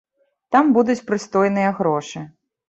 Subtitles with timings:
[0.55, 2.25] Там будуць прыстойныя грошы.